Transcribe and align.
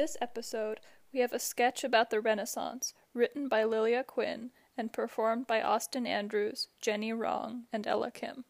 This 0.00 0.16
episode, 0.22 0.80
we 1.12 1.20
have 1.20 1.34
a 1.34 1.38
sketch 1.38 1.84
about 1.84 2.08
the 2.08 2.22
Renaissance, 2.22 2.94
written 3.12 3.48
by 3.48 3.64
Lilja 3.64 4.06
Quinn 4.06 4.50
and 4.74 4.90
performed 4.90 5.46
by 5.46 5.60
Austin 5.60 6.06
Andrews, 6.06 6.68
Jenny 6.80 7.12
Rong, 7.12 7.64
and 7.70 7.86
Ella 7.86 8.10
Kim. 8.10 8.46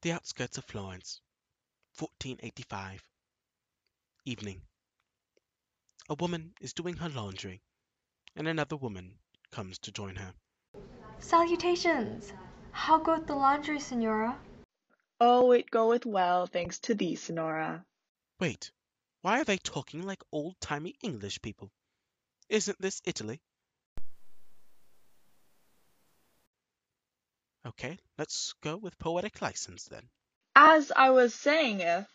The 0.00 0.12
outskirts 0.12 0.56
of 0.56 0.64
Florence, 0.64 1.20
1485. 1.98 3.06
Evening. 4.24 4.62
A 6.08 6.14
woman 6.14 6.54
is 6.62 6.72
doing 6.72 6.96
her 6.96 7.10
laundry, 7.10 7.60
and 8.34 8.48
another 8.48 8.76
woman 8.76 9.18
comes 9.50 9.78
to 9.80 9.92
join 9.92 10.16
her. 10.16 10.32
Salutations! 11.18 12.32
How 12.70 12.98
goeth 12.98 13.26
the 13.26 13.34
laundry, 13.34 13.80
Signora? 13.80 14.38
Oh, 15.24 15.52
it 15.52 15.70
goeth 15.70 16.04
well, 16.04 16.48
thanks 16.48 16.80
to 16.80 16.96
thee, 16.96 17.14
Signora. 17.14 17.84
Wait, 18.40 18.72
why 19.20 19.40
are 19.40 19.44
they 19.44 19.56
talking 19.56 20.02
like 20.02 20.20
old-timey 20.32 20.96
English 21.00 21.40
people? 21.42 21.70
Isn't 22.48 22.82
this 22.82 23.00
Italy? 23.04 23.40
Okay, 27.64 28.00
let's 28.18 28.54
go 28.64 28.76
with 28.76 28.98
poetic 28.98 29.40
license 29.40 29.84
then. 29.84 30.02
As 30.56 30.90
I 30.90 31.10
was 31.10 31.32
saying, 31.32 31.82
if 31.82 32.08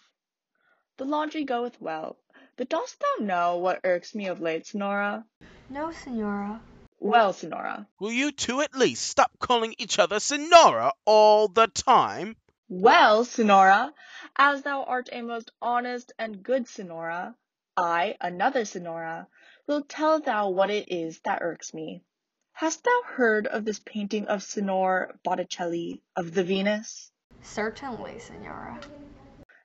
the 0.98 1.06
laundry 1.06 1.46
goeth 1.46 1.80
well, 1.80 2.18
but 2.58 2.68
dost 2.68 3.00
thou 3.00 3.24
know 3.24 3.56
what 3.56 3.80
irks 3.86 4.16
me 4.16 4.28
of 4.28 4.42
late, 4.42 4.68
Signora? 4.68 5.24
No, 5.70 5.94
Senora. 5.94 6.60
Well, 7.00 7.32
Signora. 7.32 7.88
Will 8.02 8.12
you 8.12 8.34
two 8.34 8.60
at 8.60 8.76
least 8.76 9.08
stop 9.08 9.32
calling 9.40 9.76
each 9.78 9.98
other 9.98 10.20
Signora 10.20 10.92
all 11.06 11.48
the 11.48 11.68
time? 11.68 12.36
Well, 12.70 13.24
Signora, 13.24 13.94
as 14.36 14.64
thou 14.64 14.84
art 14.84 15.08
a 15.14 15.22
most 15.22 15.52
honest 15.62 16.12
and 16.20 16.44
good 16.44 16.68
Signora, 16.68 17.34
I, 17.78 18.18
another 18.20 18.66
Signora, 18.66 19.30
will 19.68 19.84
tell 19.84 20.20
thou 20.20 20.50
what 20.50 20.70
it 20.70 20.92
is 20.92 21.22
that 21.22 21.42
irks 21.42 21.74
me. 21.74 22.04
Hast 22.52 22.84
thou 22.84 23.02
heard 23.06 23.48
of 23.48 23.64
this 23.64 23.80
painting 23.80 24.28
of 24.28 24.44
Signor 24.44 25.18
Botticelli 25.24 26.02
of 26.18 26.34
the 26.34 26.44
Venus? 26.44 27.10
Certainly, 27.42 28.20
Signora. 28.20 28.82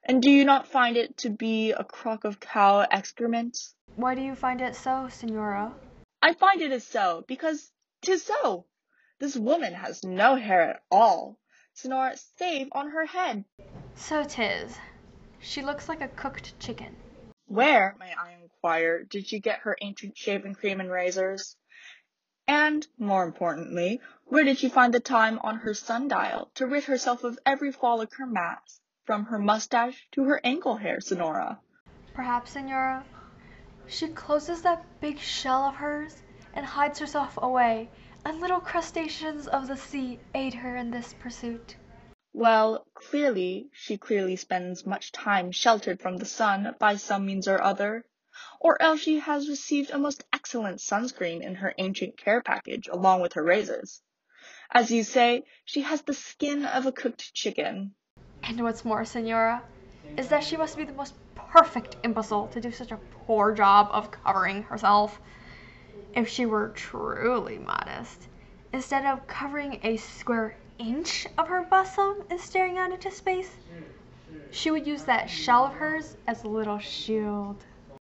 And 0.04 0.22
do 0.22 0.30
you 0.30 0.44
not 0.44 0.68
find 0.68 0.96
it 0.96 1.16
to 1.18 1.30
be 1.30 1.72
a 1.72 1.82
crock 1.82 2.22
of 2.22 2.38
cow 2.38 2.86
excrement? 2.88 3.58
Why 3.96 4.14
do 4.14 4.20
you 4.20 4.36
find 4.36 4.60
it 4.60 4.76
so, 4.76 5.08
Signora? 5.08 5.74
I 6.22 6.34
find 6.34 6.62
it 6.62 6.70
is 6.70 6.86
so, 6.86 7.24
because 7.26 7.72
'tis 8.02 8.22
so. 8.22 8.66
This 9.18 9.36
woman 9.36 9.74
has 9.74 10.04
no 10.04 10.36
hair 10.36 10.62
at 10.70 10.82
all, 10.88 11.40
Signora, 11.74 12.16
save 12.36 12.68
on 12.72 12.90
her 12.90 13.06
head. 13.06 13.44
So 13.94 14.24
'tis. 14.24 14.78
She 15.40 15.62
looks 15.62 15.88
like 15.88 16.00
a 16.00 16.08
cooked 16.08 16.58
chicken. 16.60 16.96
Where, 17.46 17.96
may 17.98 18.14
I 18.14 18.34
inquire, 18.40 19.04
did 19.04 19.26
she 19.26 19.40
get 19.40 19.60
her 19.60 19.76
ancient 19.80 20.16
shaving 20.16 20.54
cream 20.54 20.80
and 20.80 20.90
razors? 20.90 21.56
And, 22.46 22.86
more 22.98 23.24
importantly, 23.24 24.00
where 24.26 24.44
did 24.44 24.58
she 24.58 24.68
find 24.68 24.92
the 24.92 25.00
time 25.00 25.38
on 25.42 25.58
her 25.58 25.74
sundial 25.74 26.50
to 26.54 26.66
rid 26.66 26.84
herself 26.84 27.24
of 27.24 27.38
every 27.44 27.72
frolic 27.72 28.10
mass, 28.18 28.80
from 29.04 29.26
her 29.26 29.38
mustache 29.38 30.06
to 30.12 30.24
her 30.24 30.40
ankle 30.44 30.76
hair, 30.76 31.00
Signora? 31.00 31.60
Perhaps, 32.14 32.52
Senora, 32.52 33.04
she 33.86 34.08
closes 34.08 34.62
that 34.62 35.00
big 35.00 35.18
shell 35.18 35.64
of 35.64 35.76
hers 35.76 36.22
and 36.54 36.64
hides 36.64 36.98
herself 36.98 37.38
away, 37.40 37.90
and 38.24 38.40
little 38.40 38.60
crustaceans 38.60 39.46
of 39.48 39.66
the 39.66 39.76
sea 39.76 40.18
aid 40.34 40.54
her 40.54 40.76
in 40.76 40.90
this 40.90 41.14
pursuit. 41.14 41.76
Well, 42.32 42.86
clearly, 42.94 43.68
she 43.72 43.98
clearly 43.98 44.36
spends 44.36 44.86
much 44.86 45.12
time 45.12 45.52
sheltered 45.52 46.00
from 46.00 46.16
the 46.16 46.24
sun 46.24 46.74
by 46.78 46.96
some 46.96 47.26
means 47.26 47.46
or 47.46 47.60
other, 47.62 48.06
or 48.60 48.80
else 48.80 49.00
she 49.00 49.18
has 49.18 49.48
received 49.48 49.90
a 49.90 49.98
most 49.98 50.24
excellent 50.32 50.80
sunscreen 50.80 51.42
in 51.42 51.56
her 51.56 51.74
ancient 51.76 52.16
care 52.16 52.40
package 52.40 52.88
along 52.88 53.20
with 53.20 53.34
her 53.34 53.42
razors. 53.42 54.00
As 54.70 54.90
you 54.90 55.04
say, 55.04 55.44
she 55.64 55.82
has 55.82 56.00
the 56.02 56.14
skin 56.14 56.64
of 56.64 56.86
a 56.86 56.92
cooked 56.92 57.34
chicken. 57.34 57.94
And 58.42 58.62
what's 58.62 58.84
more, 58.84 59.04
Senora, 59.04 59.62
is 60.16 60.28
that 60.28 60.44
she 60.44 60.56
must 60.56 60.76
be 60.76 60.84
the 60.84 60.92
most 60.92 61.14
perfect 61.34 61.96
imbecile 62.02 62.48
to 62.48 62.60
do 62.60 62.72
such 62.72 62.90
a 62.90 62.96
poor 63.26 63.52
job 63.52 63.88
of 63.92 64.10
covering 64.10 64.62
herself. 64.62 65.20
If 66.14 66.28
she 66.28 66.44
were 66.44 66.68
truly 66.68 67.58
modest, 67.58 68.28
instead 68.72 69.06
of 69.06 69.26
covering 69.26 69.80
a 69.82 69.96
square 69.96 70.54
inch 70.78 71.26
of 71.38 71.48
her 71.48 71.64
bosom 71.70 72.24
and 72.28 72.38
staring 72.38 72.76
out 72.76 72.92
into 72.92 73.10
space, 73.10 73.50
she 74.50 74.70
would 74.70 74.86
use 74.86 75.04
that 75.04 75.30
shell 75.30 75.64
of 75.64 75.74
hers 75.74 76.14
as 76.26 76.44
a 76.44 76.48
little 76.48 76.78
shield. 76.78 77.64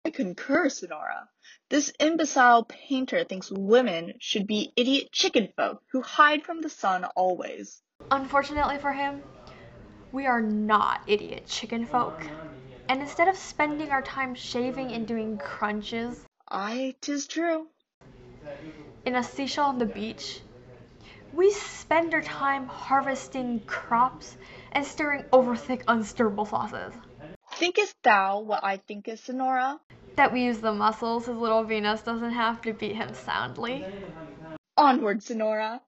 I 0.05 0.11
concur, 0.11 0.69
Sonora. 0.69 1.29
This 1.69 1.93
imbecile 2.01 2.65
painter 2.65 3.23
thinks 3.23 3.53
women 3.53 4.15
should 4.19 4.49
be 4.49 4.73
idiot 4.77 5.13
chicken 5.13 5.53
folk 5.57 5.83
who 5.93 6.03
hide 6.03 6.43
from 6.43 6.61
the 6.61 6.69
sun 6.69 7.05
always. 7.05 7.83
Unfortunately 8.11 8.79
for 8.79 8.93
him, 8.93 9.23
we 10.11 10.27
are 10.27 10.43
not 10.43 11.03
idiot 11.07 11.47
chicken 11.47 11.87
folk. 11.87 12.27
And 12.89 13.01
instead 13.01 13.29
of 13.29 13.37
spending 13.37 13.91
our 13.91 14.03
time 14.03 14.35
shaving 14.35 14.91
and 14.93 15.07
doing 15.07 15.39
crunches 15.39 16.27
Aye, 16.55 16.95
'tis 17.01 17.27
true. 17.29 17.69
In 19.05 19.15
a 19.15 19.23
seashell 19.23 19.67
on 19.67 19.79
the 19.79 19.87
beach, 19.87 20.41
we 21.33 21.51
spend 21.51 22.15
our 22.15 22.23
time 22.23 22.67
harvesting 22.67 23.61
crops 23.61 24.37
and 24.73 24.85
stirring 24.85 25.25
over 25.33 25.57
thick 25.57 25.83
unstirrable 25.89 26.45
sauces. 26.45 26.93
Thinkest 27.53 27.95
thou 28.03 28.41
what 28.41 28.65
I 28.65 28.77
thinkest, 28.77 29.25
Signora? 29.25 29.81
That 30.17 30.33
we 30.33 30.45
use 30.45 30.59
the 30.59 30.73
muscles 30.73 31.27
his 31.27 31.37
little 31.37 31.65
Venus 31.65 32.03
doesn't 32.03 32.33
have 32.33 32.61
to 32.63 32.73
beat 32.73 32.97
him 32.97 33.15
soundly. 33.15 33.87
Onward, 34.77 35.23
Signora. 35.23 35.81